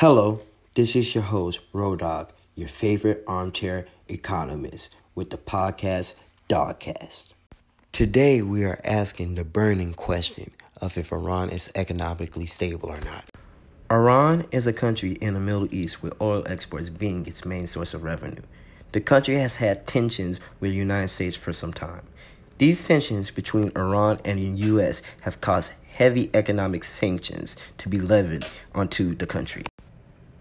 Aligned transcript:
Hello, 0.00 0.40
this 0.76 0.96
is 0.96 1.14
your 1.14 1.24
host, 1.24 1.60
Rodog, 1.72 2.30
your 2.56 2.68
favorite 2.68 3.22
armchair 3.26 3.84
economist 4.08 4.96
with 5.14 5.28
the 5.28 5.36
podcast 5.36 6.18
Dogcast. 6.48 7.34
Today 7.92 8.40
we 8.40 8.64
are 8.64 8.80
asking 8.82 9.34
the 9.34 9.44
burning 9.44 9.92
question 9.92 10.52
of 10.80 10.96
if 10.96 11.12
Iran 11.12 11.50
is 11.50 11.70
economically 11.74 12.46
stable 12.46 12.88
or 12.88 13.02
not. 13.02 13.26
Iran 13.90 14.46
is 14.50 14.66
a 14.66 14.72
country 14.72 15.18
in 15.20 15.34
the 15.34 15.40
Middle 15.40 15.68
East 15.70 16.02
with 16.02 16.18
oil 16.18 16.44
exports 16.46 16.88
being 16.88 17.26
its 17.26 17.44
main 17.44 17.66
source 17.66 17.92
of 17.92 18.02
revenue. 18.02 18.40
The 18.92 19.02
country 19.02 19.34
has 19.34 19.56
had 19.58 19.86
tensions 19.86 20.40
with 20.60 20.70
the 20.70 20.78
United 20.78 21.08
States 21.08 21.36
for 21.36 21.52
some 21.52 21.74
time. 21.74 22.06
These 22.56 22.88
tensions 22.88 23.30
between 23.30 23.70
Iran 23.76 24.18
and 24.24 24.38
the 24.38 24.62
U.S. 24.68 25.02
have 25.24 25.42
caused 25.42 25.74
heavy 25.92 26.30
economic 26.32 26.84
sanctions 26.84 27.54
to 27.76 27.90
be 27.90 27.98
levied 27.98 28.46
onto 28.74 29.14
the 29.14 29.26
country. 29.26 29.64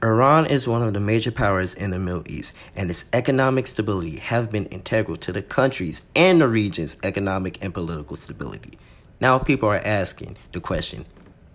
Iran 0.02 0.46
is 0.46 0.66
one 0.66 0.82
of 0.82 0.94
the 0.94 1.02
major 1.02 1.32
powers 1.32 1.76
in 1.76 1.92
the 1.92 2.00
Middle 2.00 2.24
East, 2.26 2.56
and 2.74 2.90
its 2.90 3.06
economic 3.12 3.68
stability 3.68 4.20
have 4.20 4.50
been 4.50 4.66
integral 4.68 5.18
to 5.18 5.34
the 5.34 5.42
country's 5.42 6.10
and 6.16 6.40
the 6.40 6.48
region's 6.48 6.96
economic 7.04 7.62
and 7.62 7.74
political 7.74 8.16
stability. 8.16 8.78
Now 9.20 9.40
people 9.40 9.68
are 9.68 9.82
asking 9.84 10.38
the 10.54 10.62
question, 10.62 11.06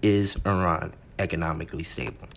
is 0.02 0.36
Iran 0.44 0.92
economically 1.18 1.84
stable? 1.84 2.28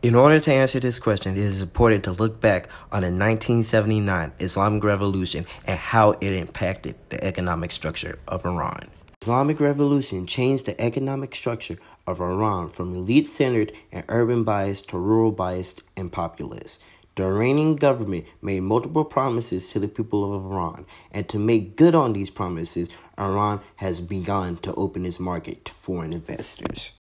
In 0.00 0.14
order 0.14 0.38
to 0.38 0.52
answer 0.52 0.78
this 0.78 1.00
question, 1.00 1.32
it 1.32 1.40
is 1.40 1.60
important 1.60 2.04
to 2.04 2.12
look 2.12 2.40
back 2.40 2.68
on 2.92 3.02
the 3.02 3.08
1979 3.08 4.32
Islamic 4.38 4.84
Revolution 4.84 5.44
and 5.66 5.76
how 5.76 6.12
it 6.12 6.32
impacted 6.34 6.94
the 7.08 7.24
economic 7.24 7.72
structure 7.72 8.16
of 8.28 8.46
Iran. 8.46 8.78
Islamic 9.20 9.58
Revolution 9.58 10.24
changed 10.28 10.66
the 10.66 10.80
economic 10.80 11.34
structure 11.34 11.74
of 12.06 12.20
Iran 12.20 12.68
from 12.68 12.94
elite 12.94 13.26
centered 13.26 13.72
and 13.90 14.04
urban 14.08 14.44
biased 14.44 14.88
to 14.90 14.98
rural 14.98 15.32
biased 15.32 15.82
and 15.96 16.12
populist. 16.12 16.80
The 17.16 17.24
Iranian 17.24 17.74
government 17.74 18.26
made 18.40 18.60
multiple 18.62 19.04
promises 19.04 19.72
to 19.72 19.80
the 19.80 19.88
people 19.88 20.32
of 20.32 20.44
Iran, 20.44 20.86
and 21.10 21.28
to 21.28 21.40
make 21.40 21.74
good 21.74 21.96
on 21.96 22.12
these 22.12 22.30
promises, 22.30 22.88
Iran 23.18 23.62
has 23.74 24.00
begun 24.00 24.58
to 24.58 24.72
open 24.74 25.04
its 25.04 25.18
market 25.18 25.64
to 25.64 25.72
foreign 25.72 26.12
investors. 26.12 26.92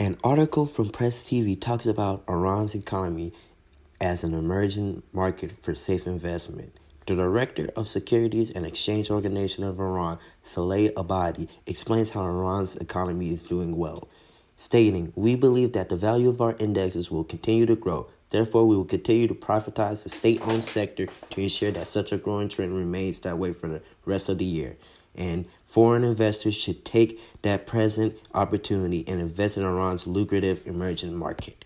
An 0.00 0.16
article 0.24 0.64
from 0.64 0.88
Press 0.88 1.22
TV 1.22 1.60
talks 1.60 1.84
about 1.84 2.24
Iran's 2.26 2.74
economy 2.74 3.34
as 4.00 4.24
an 4.24 4.32
emerging 4.32 5.02
market 5.12 5.52
for 5.52 5.74
safe 5.74 6.06
investment. 6.06 6.72
The 7.04 7.16
director 7.16 7.68
of 7.76 7.86
Securities 7.86 8.50
and 8.50 8.64
Exchange 8.64 9.10
Organization 9.10 9.62
of 9.62 9.78
Iran, 9.78 10.18
Saleh 10.42 10.90
Abadi, 10.94 11.50
explains 11.66 12.08
how 12.08 12.24
Iran's 12.24 12.76
economy 12.76 13.28
is 13.28 13.44
doing 13.44 13.76
well 13.76 14.08
stating, 14.60 15.10
We 15.16 15.36
believe 15.36 15.72
that 15.72 15.88
the 15.88 15.96
value 15.96 16.28
of 16.28 16.42
our 16.42 16.54
indexes 16.58 17.10
will 17.10 17.24
continue 17.24 17.64
to 17.64 17.76
grow. 17.76 18.08
Therefore, 18.28 18.68
we 18.68 18.76
will 18.76 18.84
continue 18.84 19.26
to 19.26 19.34
privatize 19.34 20.02
the 20.02 20.10
state 20.10 20.40
owned 20.42 20.62
sector 20.62 21.08
to 21.30 21.40
ensure 21.40 21.70
that 21.70 21.86
such 21.86 22.12
a 22.12 22.18
growing 22.18 22.50
trend 22.50 22.76
remains 22.76 23.20
that 23.20 23.38
way 23.38 23.52
for 23.52 23.68
the 23.68 23.80
rest 24.04 24.28
of 24.28 24.36
the 24.36 24.44
year. 24.44 24.76
And 25.16 25.46
foreign 25.64 26.04
investors 26.04 26.54
should 26.54 26.84
take 26.84 27.20
that 27.42 27.66
present 27.66 28.16
opportunity 28.34 29.04
and 29.06 29.20
invest 29.20 29.56
in 29.56 29.64
Iran's 29.64 30.06
lucrative 30.06 30.66
emerging 30.66 31.16
market. 31.16 31.64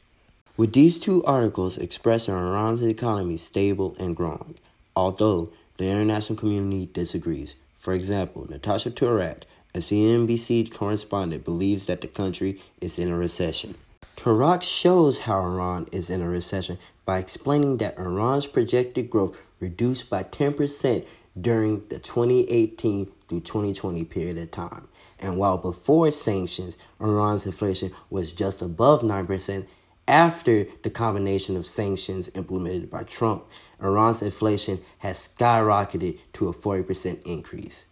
With 0.56 0.72
these 0.72 0.98
two 0.98 1.24
articles 1.24 1.78
expressing 1.78 2.34
Iran's 2.34 2.82
economy 2.82 3.36
stable 3.36 3.96
and 3.98 4.14
growing, 4.14 4.54
although 4.94 5.50
the 5.76 5.88
international 5.88 6.38
community 6.38 6.88
disagrees. 6.92 7.56
For 7.74 7.92
example, 7.92 8.46
Natasha 8.48 8.90
Turak, 8.90 9.42
a 9.74 9.78
CNBC 9.78 10.72
correspondent 10.72 11.44
believes 11.44 11.86
that 11.88 12.00
the 12.00 12.06
country 12.06 12.60
is 12.80 12.98
in 12.98 13.10
a 13.10 13.16
recession. 13.16 13.74
Turak 14.16 14.62
shows 14.62 15.18
how 15.20 15.40
Iran 15.40 15.86
is 15.90 16.10
in 16.10 16.22
a 16.22 16.28
recession 16.28 16.78
by 17.04 17.18
explaining 17.18 17.78
that 17.78 17.98
Iran's 17.98 18.46
projected 18.46 19.10
growth 19.10 19.44
reduced 19.58 20.08
by 20.08 20.22
10% 20.22 21.04
during 21.40 21.86
the 21.88 21.98
2018 21.98 23.06
through 23.28 23.40
2020 23.40 24.04
period 24.04 24.38
of 24.38 24.50
time. 24.50 24.88
And 25.18 25.38
while 25.38 25.58
before 25.58 26.10
sanctions, 26.10 26.76
Iran's 27.00 27.46
inflation 27.46 27.92
was 28.10 28.32
just 28.32 28.62
above 28.62 29.02
9%, 29.02 29.66
after 30.06 30.66
the 30.82 30.90
combination 30.90 31.56
of 31.56 31.64
sanctions 31.64 32.30
implemented 32.34 32.90
by 32.90 33.04
Trump, 33.04 33.46
Iran's 33.80 34.20
inflation 34.20 34.80
has 34.98 35.16
skyrocketed 35.16 36.18
to 36.34 36.48
a 36.48 36.52
40% 36.52 37.22
increase. 37.24 37.86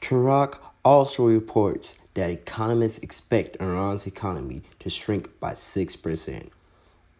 Turak 0.00 0.58
also 0.84 1.24
reports 1.26 2.02
that 2.14 2.30
economists 2.30 2.98
expect 2.98 3.56
Iran's 3.60 4.06
economy 4.06 4.62
to 4.80 4.90
shrink 4.90 5.38
by 5.38 5.52
6%. 5.52 6.50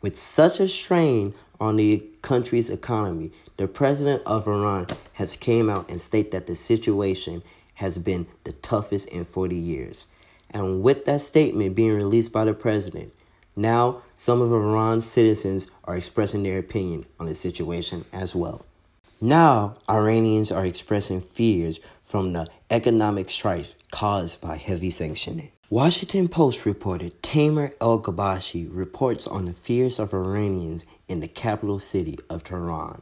With 0.03 0.17
such 0.17 0.59
a 0.59 0.67
strain 0.67 1.33
on 1.61 1.77
the 1.77 2.03
country's 2.23 2.69
economy, 2.71 3.31
the 3.57 3.69
president 3.69 4.23
of 4.27 4.49
Iran 4.49 4.89
has 5.13 5.37
came 5.37 5.71
out 5.71 5.89
and 5.89 6.01
stated 6.01 6.33
that 6.33 6.49
the 6.49 6.57
situation 6.57 7.45
has 7.75 7.99
been 7.99 8.27
the 8.43 8.51
toughest 8.53 9.09
in 9.09 9.25
40 9.25 9.55
years. 9.55 10.07
And 10.51 10.83
with 10.83 11.05
that 11.05 11.21
statement 11.21 11.77
being 11.77 11.95
released 11.95 12.33
by 12.33 12.45
the 12.45 12.53
president, 12.53 13.13
now 13.55 14.03
some 14.17 14.43
of 14.43 14.51
Iran's 14.51 15.07
citizens 15.07 15.71
are 15.85 15.97
expressing 15.97 16.43
their 16.43 16.59
opinion 16.59 17.07
on 17.21 17.27
the 17.27 17.35
situation 17.37 18.05
as 18.13 18.35
well. 18.35 18.67
Now, 19.21 19.77
Iranians 19.89 20.51
are 20.51 20.67
expressing 20.67 21.21
fears 21.21 21.79
from 22.03 22.33
the 22.33 22.49
economic 22.71 23.31
strife 23.31 23.77
caused 23.93 24.41
by 24.41 24.57
heavy 24.57 24.91
sanctioning. 24.91 25.52
Washington 25.73 26.29
Post 26.29 26.67
reported 26.67 27.23
Tamer 27.23 27.71
El-Ghobashy 27.81 28.69
reports 28.71 29.27
on 29.27 29.47
the 29.47 29.55
fears 29.55 29.99
of 29.99 30.13
Iranians 30.13 30.85
in 31.09 31.21
the 31.21 31.27
capital 31.27 31.79
city 31.79 32.19
of 32.29 32.45
Tehran. 32.45 33.01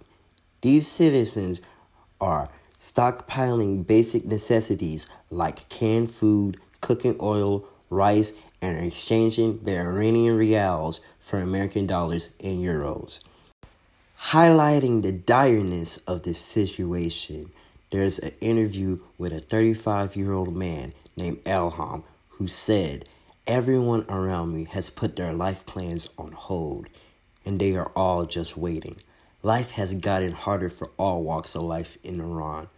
These 0.61 0.87
citizens 0.87 1.61
are 2.21 2.49
stockpiling 2.79 3.85
basic 3.85 4.25
necessities 4.25 5.09
like 5.31 5.69
canned 5.69 6.13
food, 6.13 6.59
cooking 6.81 7.17
oil, 7.21 7.65
rice, 7.91 8.35
and 8.63 8.87
exchanging 8.87 9.65
their 9.65 9.91
Iranian 9.91 10.39
rials 10.39 11.01
for 11.19 11.41
American 11.41 11.89
dollars 11.89 12.37
and 12.39 12.61
euros. 12.61 13.19
Highlighting 14.17 15.03
the 15.03 15.11
direness 15.11 16.01
of 16.07 16.23
this 16.23 16.39
situation, 16.39 17.51
there's 17.91 18.21
an 18.21 18.31
interview 18.41 18.99
with 19.19 19.33
a 19.33 19.41
35 19.41 20.15
year 20.15 20.33
old 20.33 20.55
man 20.55 20.93
named 21.17 21.43
Elham 21.43 22.05
who 22.41 22.47
said, 22.47 23.05
Everyone 23.47 24.07
around 24.09 24.55
me 24.55 24.65
has 24.71 24.89
put 24.89 25.15
their 25.15 25.35
life 25.35 25.67
plans 25.67 26.09
on 26.17 26.33
hold, 26.33 26.87
and 27.45 27.61
they 27.61 27.77
are 27.77 27.93
all 27.95 28.25
just 28.25 28.57
waiting. 28.57 28.95
Life 29.43 29.73
has 29.73 29.93
gotten 29.93 30.33
harder 30.33 30.71
for 30.71 30.91
all 30.97 31.23
walks 31.23 31.55
of 31.55 31.65
life 31.65 31.99
in 32.03 32.19
Iran, 32.19 32.69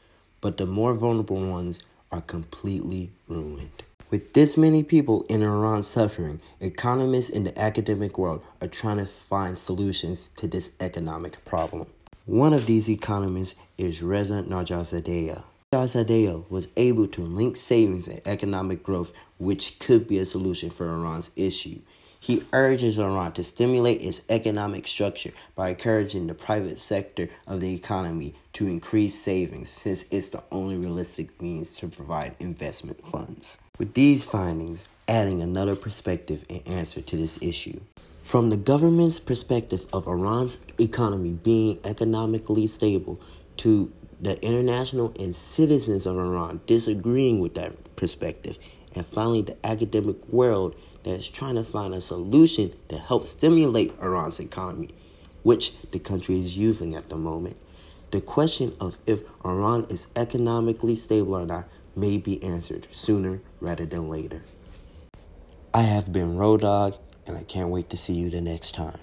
but 0.41 0.57
the 0.57 0.67
more 0.67 0.95
vulnerable 0.95 1.49
ones 1.49 1.81
are 2.11 2.21
completely 2.21 3.13
ruined. 3.29 3.71
With 4.11 4.33
this 4.33 4.59
many 4.59 4.83
people 4.83 5.25
in 5.29 5.43
Iran 5.45 5.85
suffering, 5.85 6.41
economists 6.59 7.31
in 7.31 7.45
the 7.45 7.57
academic 7.57 8.19
world 8.19 8.43
are 8.61 8.67
trying 8.67 8.97
to 8.99 9.07
find 9.07 9.57
solutions 9.57 10.27
to 10.39 10.49
this 10.49 10.75
economic 10.81 11.45
problem. 11.45 11.87
One 12.27 12.53
of 12.53 12.67
these 12.67 12.91
economists 12.91 13.55
is 13.79 14.03
Reza 14.03 14.43
Najazadeh. 14.43 15.45
Najazadeh 15.73 16.51
was 16.51 16.69
able 16.77 17.07
to 17.09 17.23
link 17.23 17.57
savings 17.57 18.07
and 18.07 18.21
economic 18.27 18.83
growth, 18.83 19.15
which 19.39 19.79
could 19.79 20.07
be 20.07 20.19
a 20.19 20.27
solution 20.27 20.69
for 20.69 20.87
Iran's 20.87 21.31
issue. 21.35 21.79
He 22.21 22.43
urges 22.53 22.99
Iran 22.99 23.33
to 23.33 23.43
stimulate 23.43 24.03
its 24.03 24.21
economic 24.29 24.87
structure 24.87 25.33
by 25.55 25.71
encouraging 25.71 26.27
the 26.27 26.35
private 26.35 26.79
sector 26.79 27.31
of 27.47 27.61
the 27.61 27.75
economy 27.75 28.35
to 28.53 28.69
increase 28.69 29.15
savings, 29.15 29.71
since 29.71 30.13
it's 30.13 30.29
the 30.29 30.43
only 30.53 30.77
realistic 30.77 31.41
means 31.41 31.75
to 31.79 31.89
provide 31.89 32.37
investment 32.39 33.03
funds. 33.09 33.59
With 33.79 33.95
these 33.95 34.27
findings, 34.27 34.87
adding 35.09 35.41
another 35.41 35.75
perspective 35.75 36.45
and 36.51 36.61
answer 36.69 37.01
to 37.01 37.17
this 37.17 37.43
issue. 37.43 37.81
From 38.19 38.51
the 38.51 38.59
government's 38.59 39.19
perspective 39.19 39.87
of 39.93 40.07
Iran's 40.07 40.65
economy 40.79 41.33
being 41.33 41.81
economically 41.85 42.67
stable 42.67 43.19
to 43.57 43.91
the 44.23 44.41
international 44.41 45.13
and 45.19 45.35
citizens 45.35 46.07
of 46.07 46.17
Iran 46.17 46.61
disagreeing 46.67 47.41
with 47.41 47.55
that 47.57 47.97
perspective, 47.97 48.59
and 48.95 49.05
finally 49.05 49.43
the 49.43 49.67
academic 49.67 50.27
world 50.29 50.77
that 51.03 51.11
is 51.11 51.29
trying 51.29 51.57
to 51.57 51.65
find 51.65 51.93
a 51.93 52.01
solution 52.01 52.73
to 52.89 52.99
help 52.99 53.27
stimulate 53.27 53.93
Iran's 54.01 54.39
economy, 54.39 54.91
which 55.43 55.77
the 55.91 55.99
country 55.99 56.39
is 56.39 56.57
using 56.57 56.95
at 56.95 57.09
the 57.09 57.17
moment. 57.17 57.57
The 58.13 58.21
question 58.21 58.73
of 58.81 58.99
if 59.07 59.23
Iran 59.45 59.85
is 59.91 60.07
economically 60.15 60.95
stable 60.95 61.35
or 61.35 61.45
not 61.45 61.69
may 61.97 62.17
be 62.17 62.43
answered 62.45 62.87
sooner 62.93 63.41
rather 63.61 63.87
than 63.87 64.09
later. 64.09 64.43
I 65.75 65.83
have 65.83 66.13
been 66.13 66.37
Road 66.37 66.61
Dog, 66.61 66.97
and 67.27 67.37
I 67.37 67.43
can't 67.43 67.71
wait 67.71 67.91
to 67.91 67.97
see 67.97 68.15
you 68.15 68.31
the 68.31 68.41
next 68.41 68.73
time. 68.75 68.99